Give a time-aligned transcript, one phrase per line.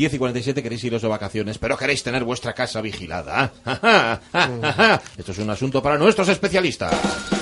[0.00, 3.52] 10 y 47 queréis iros de vacaciones, pero queréis tener vuestra casa vigilada.
[5.18, 7.39] Esto es un asunto para nuestros especialistas.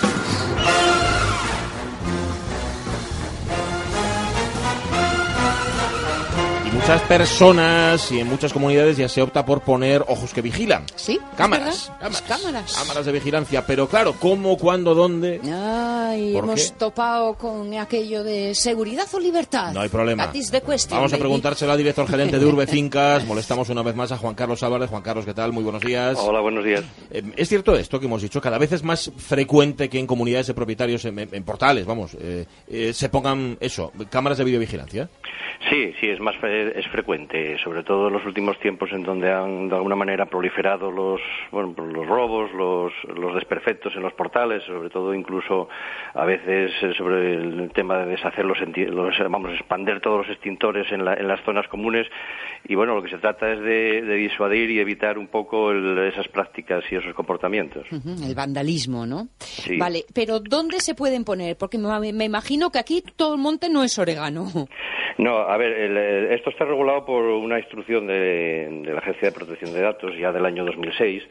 [6.88, 10.85] Muchas personas y en muchas comunidades ya se opta por poner ojos que vigilan.
[10.97, 11.19] Sí.
[11.37, 12.22] Cámaras, Cámaras.
[12.22, 12.74] cámaras.
[12.79, 13.67] Cámaras de vigilancia.
[13.67, 15.38] Pero claro, ¿cómo, cuándo, dónde?
[15.53, 16.79] Ay, ¿Por hemos qué?
[16.79, 19.74] topado con aquello de seguridad o libertad.
[19.74, 20.33] No hay problema.
[20.33, 23.27] The question, Vamos a preguntárselo al director gerente de Urbe Fincas.
[23.27, 24.89] Molestamos una vez más a Juan Carlos Álvarez.
[24.89, 25.52] Juan Carlos, ¿qué tal?
[25.52, 26.16] Muy buenos días.
[26.19, 26.84] Hola, buenos días.
[27.11, 30.47] Eh, es cierto esto que hemos dicho, cada vez es más frecuente que en comunidades
[30.47, 35.11] de propietarios, en, en portales, vamos, eh, eh, se pongan eso, cámaras de videovigilancia.
[35.69, 39.32] Sí, sí, es más fre- es frecuente, sobre todo en los últimos tiempos en donde
[39.32, 41.20] han de alguna manera proliferado los
[41.51, 45.68] bueno, pues los robos, los, los desperfectos en los portales, sobre todo incluso
[46.14, 50.91] a veces eh, sobre el tema de deshacer los, los vamos, expander todos los extintores
[50.92, 52.06] en, la- en las zonas comunes
[52.68, 55.98] y bueno, lo que se trata es de, de disuadir y evitar un poco el-
[55.98, 57.87] esas prácticas y esos comportamientos.
[57.90, 59.29] El vandalismo, ¿no?
[59.38, 59.76] Sí.
[59.79, 61.57] Vale, pero ¿dónde se pueden poner?
[61.57, 64.46] Porque me, me imagino que aquí todo el monte no es orégano.
[65.16, 69.32] No, a ver, el- esto está regulado por una instrucción de, de la Agencia de
[69.32, 71.22] Protección de Datos ya del año 2006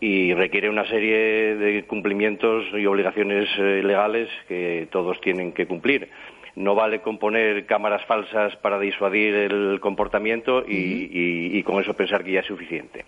[0.00, 6.08] y requiere una serie de cumplimientos y obligaciones eh, legales que todos tienen que cumplir.
[6.54, 10.74] No vale con poner cámaras falsas para disuadir el comportamiento y,
[11.10, 13.04] y- y con eso pensar que ya es suficiente.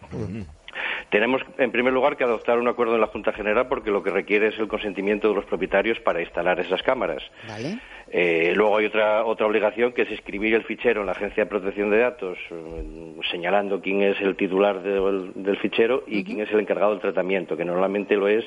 [1.11, 4.11] Tenemos, en primer lugar, que adoptar un acuerdo en la Junta General porque lo que
[4.11, 7.23] requiere es el consentimiento de los propietarios para instalar esas cámaras.
[7.47, 7.79] ¿Vale?
[8.11, 11.51] Eh, luego hay otra, otra obligación que es escribir el fichero en la Agencia de
[11.51, 16.51] Protección de Datos, eh, señalando quién es el titular del, del fichero y quién es
[16.51, 18.45] el encargado del tratamiento, que normalmente lo es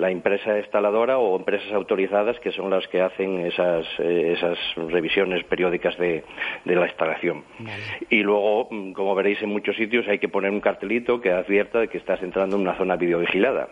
[0.00, 4.58] la empresa instaladora o empresas autorizadas que son las que hacen esas, eh, esas
[4.90, 6.24] revisiones periódicas de,
[6.64, 7.44] de la instalación.
[8.08, 11.80] Y luego, mm, como veréis en muchos sitios, hay que poner un cartelito que advierta
[11.80, 13.68] de que estás entrando en una zona videovigilada.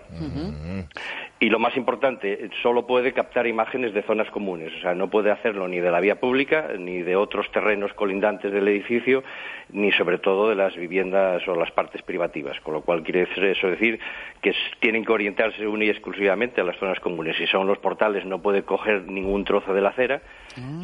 [1.40, 5.30] Y lo más importante, solo puede captar imágenes de zonas comunes, o sea, no puede
[5.30, 9.22] hacerlo ni de la vía pública, ni de otros terrenos colindantes del edificio,
[9.70, 13.44] ni sobre todo de las viviendas o las partes privativas, con lo cual quiere decir
[13.44, 14.00] eso decir
[14.42, 17.36] que tienen que orientarse única y exclusivamente a las zonas comunes.
[17.36, 20.20] Si son los portales no puede coger ningún trozo de la acera,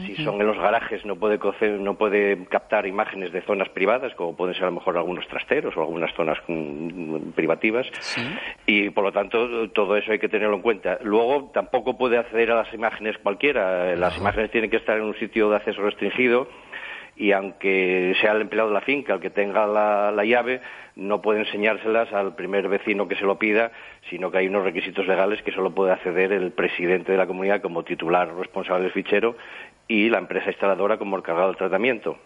[0.06, 4.14] si son en los garajes no puede, cocer- no puede captar imágenes de zonas privadas,
[4.14, 7.86] como pueden ser a lo mejor algunos trasteros o algunas zonas mm, privativas,
[8.66, 10.98] y por lo tanto todo eso hay que tenerlo en cuenta.
[11.02, 15.14] Luego tampoco puede acceder a las imágenes cualquiera, las imágenes tienen que estar en un
[15.14, 16.48] sitio de acceso restringido
[17.16, 20.60] y aunque sea el empleado de la finca el que tenga la, la llave,
[20.96, 23.72] no puede enseñárselas al primer vecino que se lo pida,
[24.10, 27.62] sino que hay unos requisitos legales que solo puede acceder el presidente de la comunidad
[27.62, 29.36] como titular responsable del fichero
[29.88, 32.18] y la empresa instaladora como encargado del tratamiento.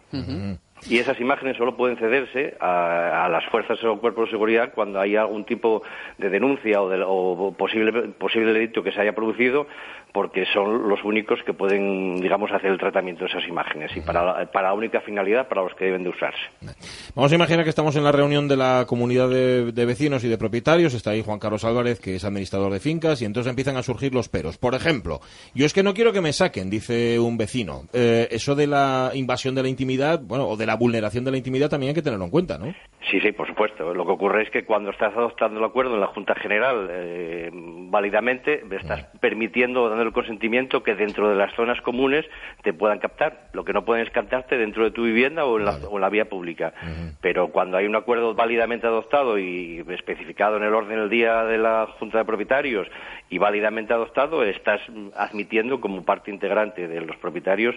[0.88, 5.16] Y esas imágenes solo pueden cederse a, las fuerzas o cuerpos de seguridad cuando hay
[5.16, 5.82] algún tipo
[6.18, 9.66] de denuncia o, de- o posible, posible delito que se haya producido,
[10.12, 14.24] porque son los únicos que pueden, digamos, hacer el tratamiento de esas imágenes y para,
[14.24, 16.40] la- para la única finalidad para los que deben de usarse.
[17.14, 20.28] Vamos a imaginar que estamos en la reunión de la comunidad de, de vecinos y
[20.28, 20.94] de propietarios.
[20.94, 24.14] Está ahí Juan Carlos Álvarez, que es administrador de fincas, y entonces empiezan a surgir
[24.14, 24.58] los peros.
[24.58, 25.20] Por ejemplo,
[25.54, 27.82] yo es que no quiero que me saquen, dice un vecino.
[27.92, 31.36] Eh, eso de la invasión de la intimidad, bueno, o de la vulneración de la
[31.36, 32.74] intimidad también hay que tenerlo en cuenta, ¿no?
[33.10, 33.94] Sí, sí, por supuesto.
[33.94, 37.50] Lo que ocurre es que cuando estás adoptando el acuerdo en la Junta General eh,
[37.52, 42.24] válidamente, estás permitiendo dando el consentimiento que dentro de las zonas comunes
[42.62, 43.48] te puedan captar.
[43.52, 46.00] Lo que no pueden es captarte dentro de tu vivienda o en la, o en
[46.00, 46.72] la vía pública.
[47.20, 51.58] Pero cuando hay un acuerdo válidamente adoptado y especificado en el orden del día de
[51.58, 52.86] la Junta de Propietarios
[53.30, 54.80] y válidamente adoptado, estás
[55.16, 57.74] admitiendo como parte integrante de los propietarios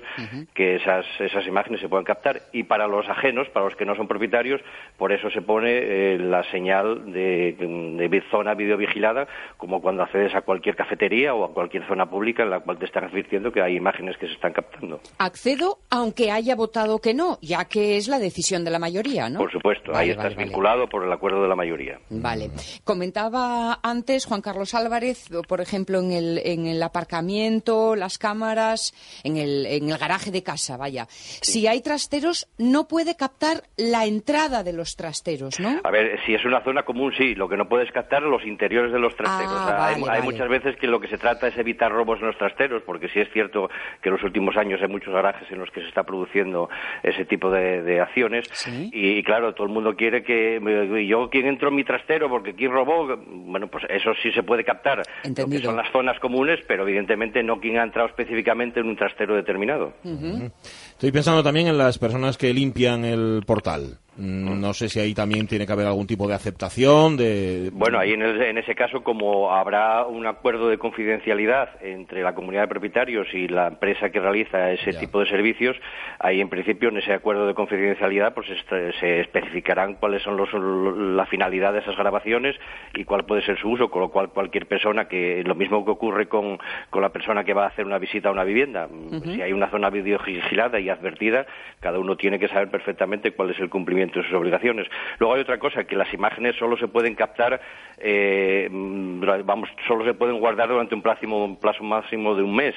[0.54, 2.42] que esas, esas imágenes se puedan captar.
[2.54, 4.62] Y para los ajenos, para los que no son propietarios,
[4.98, 9.28] por eso se pone eh, la señal de, de zona videovigilada,
[9.58, 12.86] como cuando accedes a cualquier cafetería o a cualquier zona pública en la cual te
[12.86, 15.00] están advirtiendo que hay imágenes que se están captando.
[15.18, 19.40] Accedo aunque haya votado que no, ya que es la decisión de la mayoría, ¿no?
[19.40, 20.46] Por supuesto, Vale, ahí vale, estás vale.
[20.46, 22.00] vinculado por el acuerdo de la mayoría.
[22.12, 22.52] Vale.
[22.84, 28.94] Comentaba antes Juan Carlos Álvarez, por ejemplo, en el, en el aparcamiento, las cámaras,
[29.24, 31.08] en el, en el garaje de casa, vaya.
[31.10, 35.80] Si hay trasteros, no puede captar la entrada de los trasteros, ¿no?
[35.84, 37.34] A ver, si es una zona común, sí.
[37.36, 39.54] Lo que no puedes captar los interiores de los trasteros.
[39.56, 42.20] Ah, O sea, hay- hay, muchas veces que lo que se trata es evitar robos
[42.20, 43.70] en los trasteros, porque sí es cierto
[44.02, 46.68] que en los últimos años hay muchos garajes en los que se está produciendo
[47.04, 48.46] ese tipo de, acciones.
[48.92, 50.60] Y, claro, todo el mundo quiere que
[51.08, 52.30] yo, ¿quién entró en mi trastero?
[52.30, 53.16] Porque ¿quién robó?
[53.18, 55.04] Bueno, pues eso sí se puede captar.
[55.24, 55.66] Entendido.
[55.66, 59.94] son las zonas comunes, pero evidentemente no quién ha entrado específicamente en un trastero determinado.
[60.04, 64.00] Estoy pensando también en las personas que limpian el portal.
[64.22, 67.18] Mm, no sé si ahí también tiene que haber algún tipo de aceptación.
[67.18, 67.72] De...
[67.74, 72.64] Bueno, ahí en, en, ese caso, como habrá un acuerdo de confidencialidad entre la comunidad
[72.64, 75.76] de propietarios y la empresa que realiza ese tipo de servicios,
[76.20, 81.26] ahí en principio en ese acuerdo de confidencialidad pues se especificarán cuáles son los, la
[81.26, 82.56] finalidad de esas grabaciones
[82.94, 85.92] y cuál puede ser su uso, con lo cual cualquier persona que lo mismo que
[85.92, 86.60] ocurre con,
[86.92, 88.88] con la persona que va a hacer una visita a una vivienda,
[89.24, 91.48] si hay una zona videogilada y advertida,
[91.80, 94.88] cada uno tiene que saber perfectamente cuál es el cumplimiento obligaciones.
[95.20, 97.60] Luego hay otra cosa, que las imágenes solo se pueden captar,
[97.98, 102.76] eh, vamos, solo se pueden guardar durante un plazo máximo de un mes.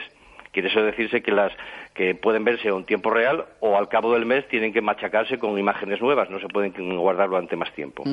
[0.55, 1.51] Quiere eso decirse que las
[1.95, 5.59] que pueden verse en tiempo real o al cabo del mes tienen que machacarse con
[5.59, 8.05] imágenes nuevas, no se pueden guardar durante más tiempo.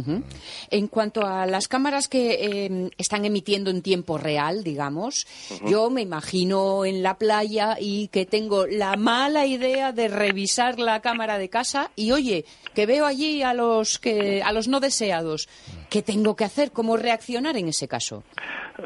[0.71, 5.27] En cuanto a las cámaras que em, están emitiendo en tiempo real, digamos,
[5.67, 10.99] yo me imagino en la playa y que tengo la mala idea de revisar la
[11.01, 15.47] cámara de casa y oye, que veo allí a los que a los no deseados.
[15.91, 16.71] ¿Qué tengo que hacer?
[16.71, 18.23] ¿Cómo reaccionar en ese caso?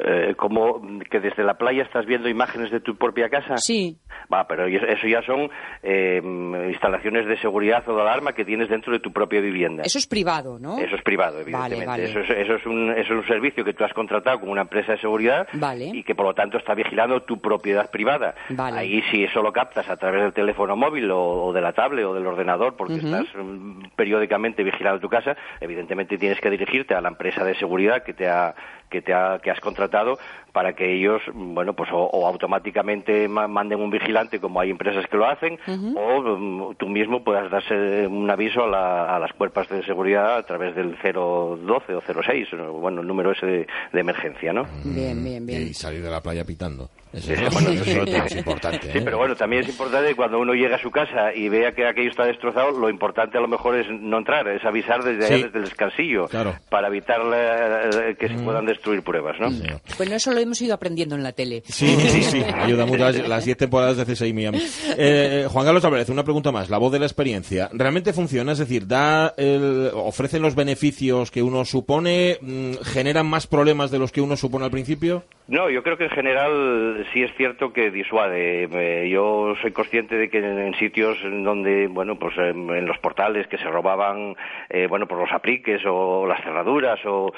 [0.04, 3.58] Eh, como que desde la playa estás viendo imágenes de tu propia casa.
[3.58, 3.98] Sí.
[4.32, 5.50] Va, pero eso ya son
[5.84, 6.22] eh,
[6.70, 9.84] instalaciones de seguridad o de alarma que tienes dentro de tu propia vivienda.
[9.84, 10.80] Eso es privado, ¿no?
[10.80, 12.06] Eso es privado, evidentemente.
[12.06, 15.48] Eso, es, un, es un servicio que tú has contratado con una empresa de seguridad
[15.80, 18.36] y que por lo tanto está vigilando tu propiedad privada.
[18.58, 22.14] Ahí si eso lo captas a través del teléfono móvil o, de la tablet o
[22.14, 27.10] del ordenador porque estás mm, periódicamente vigilando tu casa, evidentemente tienes que dirigirte a la
[27.10, 28.56] empresa de seguridad que te ha
[28.96, 30.18] que te ha, que has contratado
[30.56, 35.28] para que ellos, bueno, pues o, automáticamente manden un vigilante, como hay empresas que lo
[35.28, 40.44] hacen, o mm, tú mismo puedas darse un aviso a, las cuerpas de seguridad a
[40.44, 44.64] través del 012 o 06, bueno, el número ese de, emergencia, ¿no?
[44.86, 45.64] Bien, bien, bien.
[45.64, 46.90] Y salir de la playa pitando.
[47.12, 48.92] Eso, es importante.
[48.92, 49.02] Sí, ¿eh?
[49.04, 52.10] pero bueno, también es importante cuando uno llega a su casa y vea que aquello
[52.10, 55.60] está destrozado, lo importante a lo mejor es no entrar, es avisar desde allá, desde
[55.60, 56.28] el descansillo,
[56.70, 58.44] para evitar eh, que se mm.
[58.44, 59.50] puedan destruir pruebas, ¿no?
[59.98, 61.64] Bueno, eso lo hemos ido aprendiendo en la tele.
[61.66, 64.60] Sí, sí, sí, ayuda mucho las 10 temporadas de CSI Miami.
[64.98, 67.70] Eh, Juan Carlos Álvarez, una pregunta más, la voz de la experiencia.
[67.74, 68.54] ¿Realmente funciona?
[68.54, 74.00] Es decir, da el, ofrecen los beneficios que uno supone, mm, generan más problemas de
[74.00, 75.24] los que uno supone al principio?
[75.48, 78.64] No, yo creo que en general sí es cierto que disuade.
[78.72, 83.58] Eh, yo soy consciente de que en, sitios donde, bueno, pues en, los portales que
[83.58, 84.36] se robaban,
[84.70, 87.32] eh, bueno, por los apliques o las cerraduras o,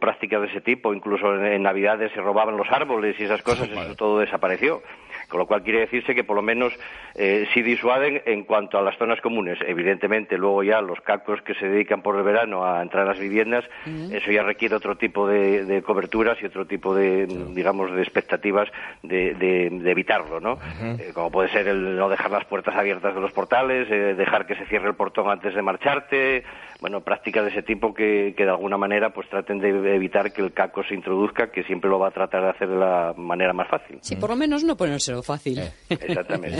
[0.00, 3.94] prácticas de ese tipo, incluso en, Navidades se robaban los árboles y esas cosas, eso
[3.94, 4.82] todo desapareció.
[5.28, 6.74] Con lo cual quiere decirse que por lo menos
[7.14, 9.58] eh, sí disuaden en cuanto a las zonas comunes.
[9.66, 13.18] Evidentemente, luego ya los cacos que se dedican por el verano a entrar a las
[13.18, 13.64] viviendas,
[14.12, 18.68] eso ya requiere otro tipo de coberturas y otro tipo de digamos, de expectativas
[19.02, 20.58] de, de, evitarlo, ¿no?
[20.98, 24.46] Eh, como puede ser el no dejar las puertas abiertas de los portales, eh, dejar
[24.46, 26.44] que se cierre el portón antes de marcharte,
[26.84, 30.42] bueno, prácticas de ese tipo que, que, de alguna manera pues traten de evitar que
[30.42, 33.54] el caco se introduzca, que siempre lo va a tratar de hacer de la manera
[33.54, 33.96] más fácil.
[34.02, 35.60] Sí, por lo menos no ponérselo fácil.
[35.60, 35.72] Eh.
[35.88, 36.58] Exactamente.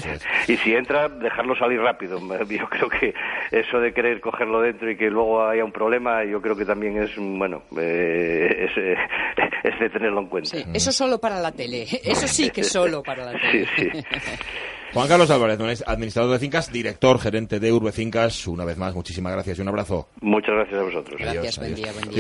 [0.49, 2.19] y si entra, dejarlo salir rápido.
[2.49, 3.13] Yo creo que
[3.51, 7.03] eso de querer cogerlo dentro y que luego haya un problema, yo creo que también
[7.03, 8.73] es, bueno, es,
[9.63, 10.57] es, de tenerlo en cuenta.
[10.73, 11.83] Eso solo para la tele.
[11.83, 13.69] Eso sí que solo para la tele.
[14.95, 18.47] Juan Carlos Álvarez, administrador de fincas, director gerente de Urbe Fincas.
[18.47, 20.07] Una vez más, muchísimas gracias y un abrazo.
[20.21, 21.21] Muchas gracias a vosotros.
[21.21, 22.13] Gracias, buen día, buen día.